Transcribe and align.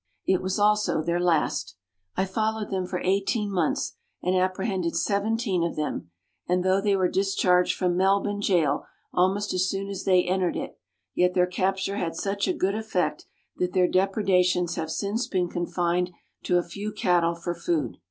It 0.25 0.41
was 0.41 0.57
also 0.57 1.03
their 1.03 1.19
last. 1.19 1.75
I 2.17 2.25
followed 2.25 2.71
them 2.71 2.87
for 2.87 2.99
eighteen 3.03 3.51
months, 3.51 3.97
and 4.23 4.35
apprehended 4.35 4.95
seventeen 4.95 5.63
of 5.63 5.75
them, 5.75 6.09
and, 6.49 6.63
though 6.65 6.81
they 6.81 6.95
were 6.95 7.07
discharged 7.07 7.77
from 7.77 7.97
Melbourne 7.97 8.39
gaol 8.39 8.85
almost 9.13 9.53
as 9.53 9.69
soon 9.69 9.89
as 9.89 10.03
they 10.05 10.23
entered 10.23 10.55
it, 10.55 10.79
yet 11.13 11.35
their 11.35 11.45
capture 11.45 11.97
had 11.97 12.15
such 12.15 12.47
a 12.47 12.51
good 12.53 12.73
effect 12.73 13.27
that 13.57 13.73
their 13.73 13.87
depredations 13.87 14.73
have 14.73 14.89
since 14.89 15.27
been 15.27 15.49
confined 15.49 16.09
to 16.45 16.57
a 16.57 16.63
few 16.63 16.91
cattle 16.91 17.35
for 17.35 17.53
food. 17.53 17.99